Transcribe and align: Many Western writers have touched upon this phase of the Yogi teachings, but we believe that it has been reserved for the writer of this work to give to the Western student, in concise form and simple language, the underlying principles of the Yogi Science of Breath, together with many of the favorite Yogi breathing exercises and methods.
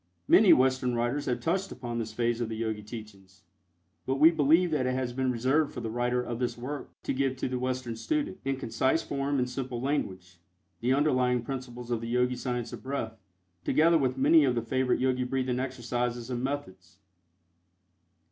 Many 0.27 0.51
Western 0.51 0.95
writers 0.95 1.27
have 1.27 1.41
touched 1.41 1.71
upon 1.71 1.99
this 1.99 2.11
phase 2.11 2.41
of 2.41 2.49
the 2.49 2.55
Yogi 2.55 2.81
teachings, 2.81 3.43
but 4.07 4.15
we 4.15 4.31
believe 4.31 4.71
that 4.71 4.87
it 4.87 4.95
has 4.95 5.13
been 5.13 5.31
reserved 5.31 5.71
for 5.71 5.79
the 5.81 5.91
writer 5.91 6.23
of 6.23 6.39
this 6.39 6.57
work 6.57 6.89
to 7.03 7.13
give 7.13 7.35
to 7.35 7.47
the 7.47 7.59
Western 7.59 7.95
student, 7.95 8.39
in 8.43 8.55
concise 8.55 9.03
form 9.03 9.37
and 9.37 9.47
simple 9.47 9.79
language, 9.79 10.39
the 10.79 10.91
underlying 10.91 11.43
principles 11.43 11.91
of 11.91 12.01
the 12.01 12.09
Yogi 12.09 12.35
Science 12.35 12.73
of 12.73 12.81
Breath, 12.81 13.19
together 13.63 13.99
with 13.99 14.17
many 14.17 14.43
of 14.43 14.55
the 14.55 14.63
favorite 14.63 14.99
Yogi 14.99 15.23
breathing 15.23 15.59
exercises 15.59 16.31
and 16.31 16.43
methods. 16.43 16.97